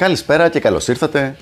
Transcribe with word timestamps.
Καλησπέρα 0.00 0.48
και 0.48 0.60
καλώς 0.60 0.88
ήρθατε 0.88 1.36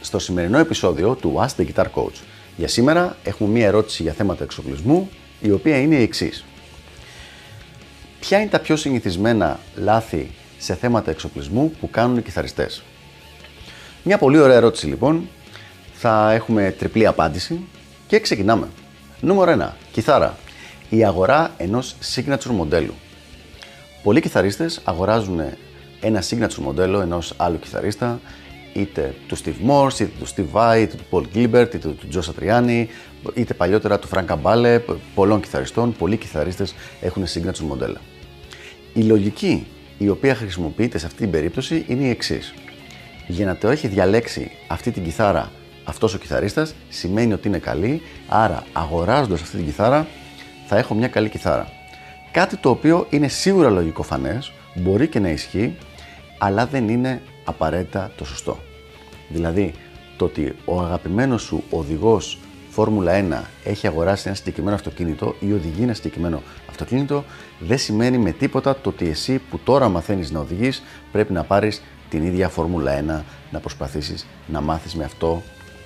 στο 0.00 0.18
σημερινό 0.18 0.58
επεισόδιο 0.58 1.14
του 1.14 1.34
Ask 1.36 1.60
the 1.60 1.66
Guitar 1.66 1.84
Coach. 1.94 2.22
Για 2.56 2.68
σήμερα 2.68 3.16
έχουμε 3.24 3.50
μία 3.50 3.66
ερώτηση 3.66 4.02
για 4.02 4.12
θέματα 4.12 4.44
εξοπλισμού, 4.44 5.10
η 5.40 5.50
οποία 5.50 5.78
είναι 5.78 5.94
η 5.94 6.02
εξής. 6.02 6.44
Ποια 8.20 8.40
είναι 8.40 8.50
τα 8.50 8.58
πιο 8.58 8.76
συνηθισμένα 8.76 9.60
λάθη 9.76 10.30
σε 10.58 10.74
θέματα 10.74 11.10
εξοπλισμού 11.10 11.72
που 11.80 11.90
κάνουν 11.90 12.16
οι 12.16 12.22
κιθαριστές; 12.22 12.82
Μια 14.02 14.18
πολύ 14.18 14.38
ωραία 14.38 14.56
ερώτηση 14.56 14.86
λοιπόν. 14.86 15.28
Θα 15.94 16.32
έχουμε 16.32 16.74
τριπλή 16.78 17.06
απάντηση 17.06 17.60
και 18.06 18.20
ξεκινάμε. 18.20 18.68
Νούμερο 19.20 19.52
1. 19.52 19.72
Κιθάρα. 19.92 20.36
Η 20.88 21.04
αγορά 21.04 21.54
ενός 21.56 21.96
signature 22.14 22.50
μοντέλου. 22.50 22.94
Πολλοί 24.02 24.20
κιθαρίστες 24.20 24.80
αγοράζουν 24.84 25.40
ένα 26.04 26.22
signature 26.22 26.62
μοντέλο 26.62 27.00
ενός 27.00 27.34
άλλου 27.36 27.58
κιθαρίστα, 27.58 28.20
είτε 28.72 29.14
του 29.26 29.36
Steve 29.36 29.70
Morse, 29.70 30.00
είτε 30.00 30.10
του 30.18 30.26
Steve 30.26 30.52
Vai, 30.52 30.80
είτε 30.80 30.96
του 30.96 31.04
Paul 31.10 31.36
Gilbert, 31.36 31.74
είτε 31.74 31.78
του 31.78 32.08
Joe 32.14 32.20
Satriani, 32.20 32.86
είτε 33.34 33.54
παλιότερα 33.54 33.98
του 33.98 34.08
Frank 34.12 34.26
Campbell, 34.26 34.80
πολλών 35.14 35.40
κιθαριστών, 35.40 35.96
πολλοί 35.96 36.16
κιθαρίστες 36.16 36.74
έχουν 37.00 37.24
signature 37.24 37.58
μοντέλα. 37.58 38.00
Η 38.92 39.02
λογική 39.02 39.66
η 39.98 40.08
οποία 40.08 40.34
χρησιμοποιείται 40.34 40.98
σε 40.98 41.06
αυτή 41.06 41.18
την 41.18 41.30
περίπτωση 41.30 41.84
είναι 41.88 42.04
η 42.04 42.08
εξής. 42.08 42.54
Για 43.26 43.46
να 43.46 43.56
το 43.56 43.68
έχει 43.68 43.88
διαλέξει 43.88 44.50
αυτή 44.66 44.90
την 44.90 45.04
κιθάρα 45.04 45.50
αυτός 45.84 46.14
ο 46.14 46.18
κιθαρίστας 46.18 46.74
σημαίνει 46.88 47.32
ότι 47.32 47.48
είναι 47.48 47.58
καλή, 47.58 48.02
άρα 48.28 48.64
αγοράζοντας 48.72 49.40
αυτή 49.40 49.56
την 49.56 49.64
κιθάρα 49.64 50.06
θα 50.66 50.78
έχω 50.78 50.94
μια 50.94 51.08
καλή 51.08 51.28
κιθάρα. 51.28 51.72
Κάτι 52.32 52.56
το 52.56 52.70
οποίο 52.70 53.06
είναι 53.10 53.28
σίγουρα 53.28 53.70
λογικό 53.70 54.02
φανές, 54.02 54.52
μπορεί 54.74 55.08
και 55.08 55.18
να 55.18 55.28
ισχύει, 55.28 55.76
αλλά 56.44 56.66
δεν 56.66 56.88
είναι 56.88 57.22
απαραίτητα 57.44 58.12
το 58.16 58.24
σωστό. 58.24 58.58
Δηλαδή, 59.28 59.74
το 60.16 60.24
ότι 60.24 60.54
ο 60.64 60.80
αγαπημένος 60.80 61.42
σου 61.42 61.64
οδηγός 61.70 62.38
Φόρμουλα 62.68 63.44
1 63.64 63.68
έχει 63.68 63.86
αγοράσει 63.86 64.22
ένα 64.26 64.36
συγκεκριμένο 64.36 64.74
αυτοκίνητο 64.74 65.34
ή 65.40 65.52
οδηγεί 65.52 65.82
ένα 65.82 65.94
συγκεκριμένο 65.94 66.42
αυτοκίνητο, 66.68 67.24
δεν 67.58 67.78
σημαίνει 67.78 68.18
με 68.18 68.30
τίποτα 68.30 68.76
το 68.76 68.88
ότι 68.88 69.08
εσύ 69.08 69.38
που 69.50 69.58
τώρα 69.58 69.88
μαθαίνεις 69.88 70.30
να 70.30 70.40
οδηγείς 70.40 70.82
πρέπει 71.12 71.32
να 71.32 71.44
πάρεις 71.44 71.82
την 72.08 72.24
ίδια 72.24 72.48
Φόρμουλα 72.48 73.20
1 73.20 73.22
να 73.50 73.60
προσπαθήσεις 73.60 74.26
να 74.46 74.60
μάθεις 74.60 74.94
με 74.94 75.04
αυτό 75.04 75.42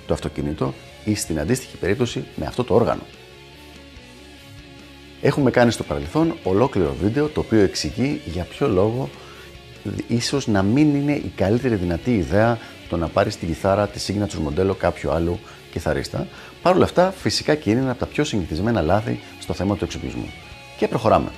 το 0.07 0.13
αυτοκίνητο 0.13 0.73
ή 1.05 1.15
στην 1.15 1.39
αντίστοιχη 1.39 1.77
περίπτωση 1.77 2.23
με 2.35 2.45
αυτό 2.45 2.63
το 2.63 2.73
όργανο. 2.73 3.01
Έχουμε 5.21 5.51
κάνει 5.51 5.71
στο 5.71 5.83
παρελθόν 5.83 6.35
ολόκληρο 6.43 6.95
βίντεο 7.01 7.27
το 7.27 7.39
οποίο 7.39 7.59
εξηγεί 7.59 8.21
για 8.25 8.43
ποιο 8.43 8.67
λόγο 8.67 9.09
ίσως 10.07 10.47
να 10.47 10.63
μην 10.63 10.95
είναι 10.95 11.13
η 11.13 11.31
καλύτερη 11.35 11.75
δυνατή 11.75 12.15
ιδέα 12.15 12.57
το 12.89 12.97
να 12.97 13.07
πάρεις 13.07 13.37
την 13.37 13.47
κιθάρα 13.47 13.87
τη 13.87 13.99
signature 14.07 14.39
μοντέλο 14.41 14.73
κάποιου 14.73 15.11
άλλου 15.11 15.39
κιθαρίστα. 15.71 16.27
Παρ' 16.61 16.75
όλα 16.75 16.83
αυτά, 16.83 17.11
φυσικά 17.17 17.55
και 17.55 17.69
είναι 17.69 17.79
ένα 17.79 17.91
από 17.91 17.99
τα 17.99 18.05
πιο 18.05 18.23
συνηθισμένα 18.23 18.81
λάθη 18.81 19.19
στο 19.39 19.53
θέμα 19.53 19.75
του 19.75 19.83
εξοπλισμού. 19.83 20.29
Και 20.77 20.87
προχωράμε. 20.87 21.29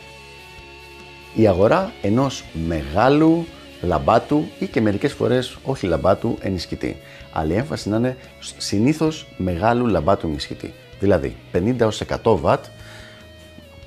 Η 1.36 1.48
αγορά 1.48 1.92
ενός 2.02 2.44
μεγάλου 2.68 3.46
λαμπάτου 3.82 4.48
ή 4.60 4.66
και 4.68 4.82
μερικές 4.82 5.14
φορές 5.14 5.58
όχι 5.64 5.88
λαμπάτου 5.88 6.38
ενισχυτή. 6.42 6.98
Αλλά 7.32 7.54
η 7.54 7.58
έμφαση 7.58 7.90
να 7.90 7.98
είναι 7.98 8.18
συνήθως 8.58 9.28
μεγάλου 9.38 9.88
λαμπάτου 9.88 10.28
ενισχυτή. 10.28 10.74
Δηλαδή 11.00 11.36
50 11.52 11.88
100 12.24 12.42
W, 12.44 12.58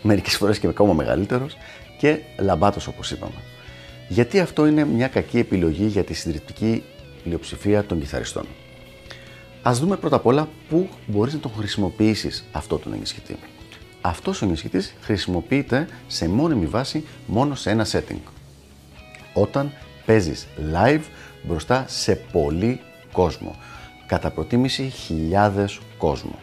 μερικές 0.02 0.36
φορές 0.36 0.58
και 0.58 0.66
ακόμα 0.66 0.92
μεγαλύτερος 0.92 1.56
και 1.98 2.18
λαμπάτος 2.38 2.86
όπως 2.86 3.10
είπαμε. 3.10 3.34
Γιατί 4.08 4.40
αυτό 4.40 4.66
είναι 4.66 4.84
μια 4.84 5.08
κακή 5.08 5.38
επιλογή 5.38 5.86
για 5.86 6.04
τη 6.04 6.14
συντριπτική 6.14 6.82
πλειοψηφία 7.22 7.84
των 7.84 8.00
κιθαριστών. 8.00 8.46
Α 9.68 9.72
δούμε 9.74 9.96
πρώτα 9.96 10.16
απ' 10.16 10.26
όλα 10.26 10.48
πού 10.68 10.88
μπορείς 11.06 11.32
να 11.32 11.38
τον 11.38 11.52
χρησιμοποιήσεις 11.56 12.44
αυτό 12.52 12.78
τον 12.78 12.92
ενισχυτή. 12.92 13.36
Αυτός 14.00 14.42
ο 14.42 14.44
ενισχυτής 14.44 14.94
χρησιμοποιείται 15.00 15.88
σε 16.06 16.28
μόνιμη 16.28 16.66
βάση 16.66 17.04
μόνο 17.26 17.54
σε 17.54 17.70
ένα 17.70 17.86
setting. 17.92 18.20
Όταν 19.34 19.72
παίζεις 20.06 20.46
live 20.74 21.02
μπροστά 21.42 21.84
σε 21.88 22.14
πολύ 22.14 22.80
κόσμο. 23.12 23.56
Κατά 24.06 24.30
προτίμηση 24.30 24.82
χιλιάδες 24.82 25.80
κόσμο. 25.98 26.38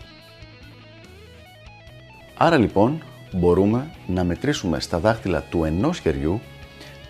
Άρα 2.38 2.57
λοιπόν 2.57 3.03
μπορούμε 3.31 3.91
να 4.07 4.24
μετρήσουμε 4.24 4.80
στα 4.80 5.00
δάχτυλα 5.00 5.41
του 5.41 5.63
ενός 5.63 6.00
χεριού 6.00 6.41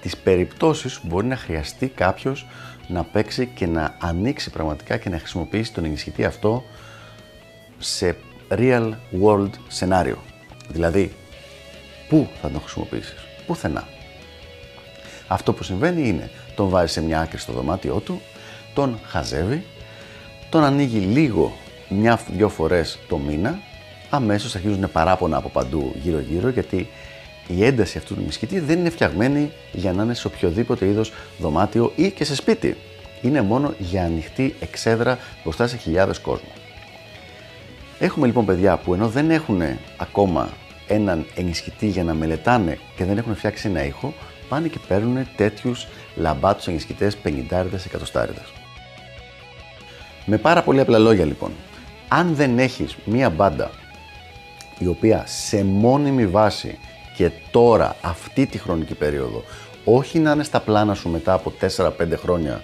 τις 0.02 0.18
περιπτώσεις 0.18 1.00
που 1.00 1.08
μπορεί 1.08 1.26
να 1.28 1.36
χρειαστεί 1.36 1.88
κάποιος 1.88 2.48
να 2.88 3.04
παίξει 3.04 3.46
και 3.46 3.68
να 3.68 3.96
ανοίξει 4.00 4.50
πραγματικά 4.50 4.98
και 4.98 5.10
να 5.10 5.18
χρησιμοποιήσει 5.18 5.74
τον 5.74 5.86
ενισχυτή 5.86 6.26
αυτό 6.26 6.64
σε 7.78 8.16
real 8.50 8.92
world 9.24 9.50
σενάριο. 9.68 10.18
Δηλαδή, 10.68 11.14
πού 12.10 12.30
θα 12.42 12.50
τον 12.50 12.62
χρησιμοποιήσεις, 12.62 13.16
πουθενά. 13.48 13.88
Αυτό 15.28 15.54
που 15.54 15.64
συμβαίνει 15.64 16.08
είναι, 16.08 16.30
τον 16.56 16.70
βάζει 16.70 16.94
σε 16.94 17.02
μια 17.02 17.20
άκρη 17.20 17.38
στο 17.38 17.54
δωμάτιό 17.54 18.00
του, 18.00 18.22
τον 18.74 19.00
χαζεύει, 19.06 19.66
τον 20.50 20.64
ανοίγει 20.64 21.00
λίγο 21.00 21.54
μια-δυο 21.90 22.50
φορές 22.50 23.00
το 23.08 23.18
μήνα, 23.18 23.60
αμέσως 24.10 24.56
αρχίζουν 24.56 24.92
παράπονα 24.92 25.38
από 25.38 25.50
παντού 25.50 25.96
γύρω-γύρω 26.02 26.50
γιατί 26.50 26.90
η 27.47 27.66
ένταση 27.66 27.97
αυτού 27.97 28.16
του 28.16 28.24
μυσκητή 28.25 28.59
δεν 28.59 28.79
είναι 28.79 28.90
φτιαγμένη 28.90 29.52
για 29.72 29.94
να 29.94 30.03
είναι 30.03 30.13
σε 30.13 30.28
οποιοδήποτε 30.28 30.85
είδος 30.85 31.12
δωμάτιο 31.40 31.91
ή 31.96 32.12
και 32.12 32.24
σε 32.24 32.35
σπίτι. 32.35 32.78
Είναι 33.22 33.41
μόνο 33.41 33.74
για 33.78 34.03
ανοιχτή 34.03 34.56
εξέδρα 34.59 35.18
μπροστά 35.44 35.68
σε 35.68 35.78
χιλιάδες 35.78 36.19
κόσμο. 36.19 36.50
Έχουμε 38.00 38.25
λοιπόν 38.25 38.46
παιδιά 38.46 38.78
που 38.78 38.94
ενώ 38.94 39.07
δεν 39.07 39.31
έχουν 39.31 39.62
ακόμα 39.97 40.50
έναν 40.88 41.25
ενισχυτή 41.35 41.88
για 41.88 42.03
να 42.03 42.13
μελετάνε 42.13 42.78
και 42.96 43.06
δεν 43.06 43.18
έχουν 43.18 43.35
φτιάξει 43.35 43.68
ένα 43.68 43.85
ήχο, 43.85 44.13
πάνε 44.50 44.68
και 44.68 44.79
παίρνουν 44.88 45.28
τέτοιους 45.35 45.88
λαμπάτους 46.16 46.68
ενισχυτές 46.68 47.18
50 47.23 47.66
εκατοστάριδες. 47.85 48.53
Με 50.25 50.38
πάρα 50.38 50.63
πολύ 50.63 50.79
απλά 50.79 50.97
λόγια 50.97 51.25
λοιπόν, 51.25 51.52
αν 52.08 52.35
δεν 52.35 52.59
έχεις 52.59 52.96
μία 53.06 53.29
μπάντα 53.29 53.72
η 54.79 54.88
οποία 54.88 55.23
σε 55.28 55.63
μόνιμη 55.63 56.28
βάση 56.28 56.79
και 57.22 57.32
τώρα, 57.52 57.96
αυτή 58.02 58.46
τη 58.46 58.58
χρονική 58.58 58.94
περίοδο, 58.94 59.44
όχι 59.84 60.20
να 60.20 60.32
είναι 60.32 60.44
στα 60.44 60.59
πλάνα 60.59 60.94
σου 60.94 61.09
μετά 61.09 61.34
από 61.34 61.54
4-5 61.78 61.90
χρόνια 62.16 62.64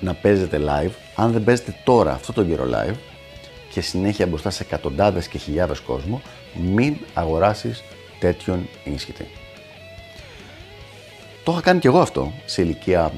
να 0.00 0.14
παίζετε 0.14 0.60
live, 0.60 0.90
αν 1.14 1.32
δεν 1.32 1.44
παίζετε 1.44 1.74
τώρα 1.84 2.12
αυτό 2.12 2.32
τον 2.32 2.48
καιρό 2.48 2.64
live 2.64 2.94
και 3.70 3.80
συνέχεια 3.80 4.26
μπροστά 4.26 4.50
σε 4.50 4.62
εκατοντάδες 4.62 5.28
και 5.28 5.38
χιλιάδες 5.38 5.80
κόσμο, 5.80 6.22
μην 6.74 6.96
αγοράσεις 7.14 7.82
τέτοιον 8.18 8.68
ενισχυτή. 8.84 9.26
Το 11.44 11.52
είχα 11.52 11.60
κάνει 11.60 11.78
και 11.78 11.88
εγώ 11.88 12.00
αυτό, 12.00 12.32
σε 12.44 12.62
ηλικία 12.62 13.12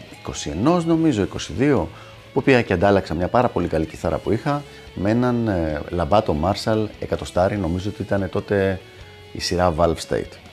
21 0.79 0.83
νομίζω, 0.85 1.27
22, 1.61 1.87
που 2.33 2.43
πήγα 2.43 2.63
και 2.63 2.73
αντάλλαξα 2.73 3.15
μια 3.15 3.29
πάρα 3.29 3.49
πολύ 3.49 3.69
καλή 3.69 3.87
κιθάρα 3.87 4.19
που 4.19 4.33
είχα 4.33 4.63
με 4.95 5.11
έναν 5.11 5.49
ε, 5.49 5.81
λαμπάτο 5.89 6.37
Marshall 6.43 6.87
εκατοστάρι, 6.99 7.57
νομίζω 7.57 7.91
ότι 7.91 8.03
ήταν 8.03 8.29
τότε 8.31 8.81
η 9.33 9.41
σειρά 9.41 9.75
Valve 9.79 10.09
State. 10.09 10.52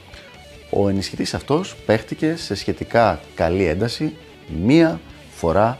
Ο 0.69 0.89
ενισχυτής 0.89 1.33
αυτός 1.33 1.75
παίχτηκε 1.85 2.35
σε 2.35 2.55
σχετικά 2.55 3.19
καλή 3.35 3.63
ένταση 3.63 4.15
μία 4.63 4.99
φορά 5.29 5.77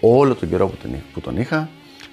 όλο 0.00 0.34
τον 0.34 0.48
καιρό 0.48 0.72
που 1.12 1.20
τον 1.20 1.36
είχα, 1.36 1.68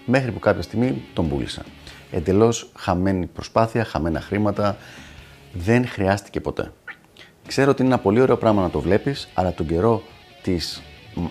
μέχρι 0.06 0.32
που 0.32 0.40
κάποια 0.40 0.62
στιγμή 0.62 1.02
τον 1.14 1.30
πούλησα. 1.30 1.66
Εντελώς 2.12 2.72
χαμένη 2.76 3.26
προσπάθεια, 3.26 3.84
χαμένα 3.84 4.22
χρήματα, 4.22 4.78
δεν 5.54 5.88
χρειάστηκε 5.88 6.40
ποτέ. 6.42 6.72
Ξέρω 7.48 7.72
ότι 7.72 7.82
είναι 7.82 7.94
ένα 7.94 8.02
πολύ 8.02 8.22
ωραίο 8.22 8.38
πράγμα 8.38 8.62
να 8.62 8.70
το 8.70 8.80
βλέπεις, 8.80 9.28
αλλά 9.34 9.54
τον 9.54 9.68
καιρό 9.68 10.04
της 10.42 10.82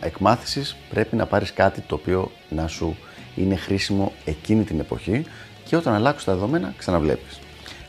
εκμάθησης 0.00 0.76
πρέπει 0.90 1.16
να 1.16 1.26
πάρεις 1.26 1.52
κάτι 1.52 1.80
το 1.80 1.94
οποίο 1.94 2.30
να 2.48 2.66
σου 2.66 2.96
είναι 3.36 3.56
χρήσιμο 3.56 4.12
εκείνη 4.24 4.64
την 4.64 4.80
εποχή 4.80 5.24
και 5.64 5.76
όταν 5.76 5.94
αλλάξουν 5.94 6.26
τα 6.26 6.32
δεδομένα 6.32 6.74
ξαναβλέπεις. 6.76 7.38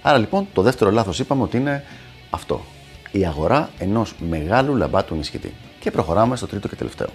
Άρα 0.01 0.18
λοιπόν 0.18 0.48
το 0.54 0.62
δεύτερο 0.62 0.92
λάθος 0.92 1.19
είπαμε 1.19 1.44
ότι 1.44 1.57
είναι 1.57 1.84
αυτό. 2.30 2.66
Η 3.12 3.26
αγορά 3.26 3.70
ενός 3.78 4.14
μεγάλου 4.30 4.76
λαμπάτου 4.76 5.14
ενισχυτή. 5.14 5.54
Και 5.80 5.92
προχωράμε 5.92 6.36
στο 6.36 6.48
τρίτο 6.48 6.68
και 6.68 6.76
τελευταίο. 6.76 7.10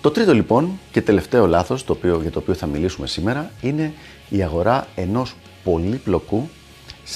Το 0.00 0.10
τρίτο 0.10 0.34
λοιπόν 0.34 0.78
και 0.90 1.02
τελευταίο 1.02 1.46
λάθος 1.46 1.84
το 1.84 1.92
οποίο, 1.92 2.20
για 2.20 2.30
το 2.30 2.38
οποίο 2.38 2.54
θα 2.54 2.66
μιλήσουμε 2.66 3.06
σήμερα 3.06 3.50
είναι 3.60 3.92
η 4.28 4.42
αγορά 4.42 4.86
ενός 4.94 5.34
πολύπλοκου 5.64 6.48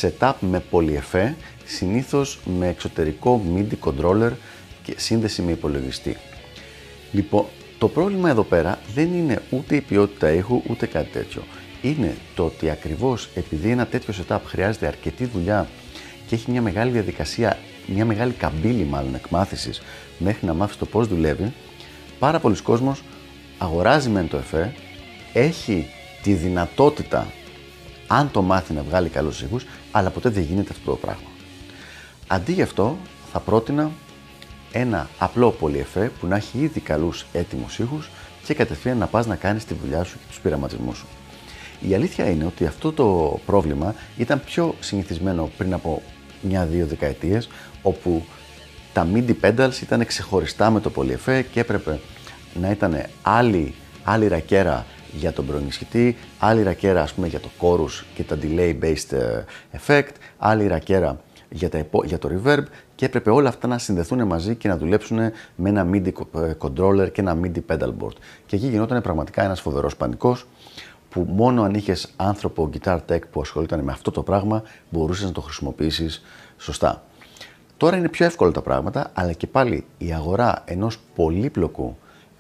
setup 0.01 0.33
με 0.41 0.61
πολυεφέ, 0.61 1.37
συνήθως 1.65 2.39
με 2.59 2.69
εξωτερικό 2.69 3.43
MIDI 3.57 3.89
controller 3.89 4.31
και 4.83 4.95
σύνδεση 4.97 5.43
με 5.43 5.51
υπολογιστή. 5.51 6.17
Λοιπόν, 7.13 7.45
το 7.79 7.89
πρόβλημα 7.89 8.31
εδώ 8.31 8.43
πέρα 8.43 8.79
δεν 8.95 9.15
είναι 9.15 9.43
ούτε 9.51 9.77
η 9.77 9.81
ποιότητα 9.81 10.33
ήχου 10.33 10.63
ούτε 10.69 10.87
κάτι 10.87 11.11
τέτοιο. 11.11 11.43
Είναι 11.83 12.15
το 12.35 12.45
ότι 12.45 12.71
ακριβώς 12.71 13.29
επειδή 13.35 13.71
ένα 13.71 13.87
τέτοιο 13.87 14.15
setup 14.29 14.39
χρειάζεται 14.47 14.87
αρκετή 14.87 15.25
δουλειά 15.25 15.69
και 16.27 16.35
έχει 16.35 16.51
μια 16.51 16.63
μεγάλη 16.63 16.91
διαδικασία, 16.91 17.59
μια 17.87 18.05
μεγάλη 18.05 18.33
καμπύλη 18.33 18.85
μάλλον 18.85 19.15
εκμάθησης 19.15 19.83
μέχρι 20.19 20.47
να 20.47 20.55
μάθεις 20.55 20.77
το 20.77 20.87
πώς 20.87 21.09
δουλεύει, 21.09 21.53
πάρα 22.19 22.39
πολλοί 22.39 22.63
κόσμος 22.63 23.03
αγοράζει 23.59 24.09
μεν 24.09 24.29
το 24.29 24.37
εφέ, 24.37 24.75
έχει 25.33 25.87
τη 26.23 26.33
δυνατότητα, 26.33 27.27
αν 28.07 28.31
το 28.31 28.43
μάθει 28.43 28.73
να 28.73 28.83
βγάλει 28.83 29.09
καλούς 29.09 29.43
ήχους, 29.43 29.67
αλλά 29.91 30.11
ποτέ 30.11 30.29
δεν 30.29 30.43
γίνεται 30.43 30.73
αυτό 30.73 30.91
το 30.91 30.97
πράγμα. 30.97 31.29
Αντί 32.27 32.53
γι' 32.53 32.63
αυτό, 32.63 32.97
θα 33.33 33.41
πρότεινα 33.41 33.91
ένα 34.73 35.09
απλό 35.19 35.51
πολυεφέ 35.51 36.11
που 36.21 36.27
να 36.27 36.37
έχει 36.37 36.59
ήδη 36.59 36.81
καλούς 36.81 37.27
έτοιμους 37.33 37.79
ήχους 37.79 38.11
και 38.45 38.55
κατευθείαν 38.55 38.99
να 38.99 39.07
πας 39.07 39.27
να 39.27 39.37
κάνεις 39.37 39.65
τη 39.65 39.75
δουλειά 39.75 40.05
σου 40.05 40.19
και 40.19 40.25
τους 40.29 40.41
πειραματισμούς 40.41 40.97
σου. 40.97 41.07
Η 41.89 41.95
αλήθεια 41.95 42.31
είναι 42.31 42.45
ότι 42.45 42.67
αυτό 42.67 42.93
το 42.93 43.39
πρόβλημα 43.47 43.95
ήταν 44.17 44.43
πιο 44.45 44.75
συνηθισμένο 44.81 45.51
πριν 45.57 45.73
από 45.75 46.03
μια-δύο 46.45 46.87
δεκαετίες, 46.87 47.49
όπου 47.83 48.25
τα 48.93 49.07
MIDI 49.15 49.35
pedals 49.43 49.81
ήταν 49.83 50.07
ξεχωριστά 50.07 50.71
με 50.71 50.81
το 50.81 50.91
πολυεφέ 50.91 51.43
και 51.43 51.61
έπρεπε 51.61 52.01
να 52.61 52.71
ήταν 52.71 53.03
άλλη, 53.23 53.75
άλλη 54.05 54.29
ρακέρα 54.29 54.87
για 55.13 55.33
τον 55.33 55.47
προενισχυτή, 55.47 56.17
άλλη 56.39 56.63
ρακέρα 56.63 57.03
ας 57.03 57.13
πούμε 57.13 57.27
για 57.27 57.41
το 57.41 57.49
chorus 57.61 58.05
και 58.15 58.23
τα 58.23 58.39
delay 58.43 58.79
based 58.83 59.13
ε, 59.13 59.45
effect, 59.87 60.13
άλλη 60.39 60.67
ρακέρα 60.67 61.21
για, 61.51 61.69
τα, 61.69 61.87
για 62.05 62.19
το 62.19 62.31
reverb 62.33 62.63
και 62.95 63.05
έπρεπε 63.05 63.31
όλα 63.31 63.49
αυτά 63.49 63.67
να 63.67 63.79
συνδεθούν 63.79 64.27
μαζί 64.27 64.55
και 64.55 64.69
να 64.69 64.77
δουλέψουν 64.77 65.19
με 65.57 65.69
ένα 65.69 65.89
MIDI 65.93 66.13
ε, 66.35 66.53
controller 66.59 67.13
και 67.13 67.21
ένα 67.21 67.39
MIDI 67.43 67.61
pedal 67.69 67.93
board. 68.01 68.17
Και 68.47 68.57
εκεί 68.57 68.67
γινόταν 68.67 69.03
πραγματικά 69.03 69.45
ένας 69.45 69.61
φοβερός 69.61 69.97
πανικός 69.97 70.47
που 71.15 71.27
μόνο 71.29 71.63
αν 71.63 71.75
είχες 71.75 72.13
άνθρωπο 72.17 72.71
guitar 72.73 72.99
tech 73.09 73.19
που 73.31 73.41
ασχολείται 73.41 73.83
με 73.83 73.93
αυτό 73.93 74.11
το 74.11 74.23
πράγμα 74.23 74.63
μπορούσες 74.91 75.25
να 75.25 75.33
το 75.33 75.41
χρησιμοποιήσεις 75.41 76.23
σωστά. 76.59 77.03
Τώρα 77.77 77.97
είναι 77.97 78.09
πιο 78.09 78.27
εύκολα 78.27 78.51
τα 78.51 78.63
πράγματα, 78.63 79.11
αλλά 79.15 79.33
και 79.33 79.47
πάλι 79.47 79.85
η 79.99 80.13
αγορά 80.13 80.63
ενός 80.65 80.99
πολύπλοκου 81.15 81.97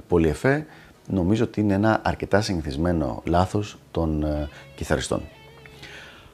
πολυεφέ 0.08 0.66
νομίζω 1.08 1.44
ότι 1.44 1.60
είναι 1.60 1.74
ένα 1.74 2.00
αρκετά 2.04 2.40
συνηθισμένο 2.40 3.22
λάθος 3.24 3.78
των 3.90 4.24
ε, 4.24 4.48
κιθαριστών. 4.74 5.22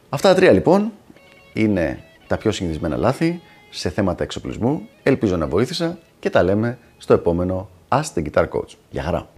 Αυτά 0.08 0.28
τα 0.28 0.34
τρία 0.34 0.52
λοιπόν 0.52 0.92
είναι 1.52 2.04
τα 2.26 2.36
πιο 2.36 2.52
συνηθισμένα 2.52 2.96
λάθη 2.96 3.40
σε 3.70 3.90
θέματα 3.90 4.22
εξοπλισμού. 4.22 4.88
Ελπίζω 5.02 5.36
να 5.36 5.46
βοήθησα 5.46 5.98
και 6.18 6.30
τα 6.30 6.42
λέμε 6.42 6.78
στο 6.98 7.14
επόμενο 7.14 7.68
Ask 7.88 8.14
the 8.14 8.30
Guitar 8.30 8.48
Coach. 8.48 8.74
Γεια 8.90 9.02
χαρά! 9.02 9.28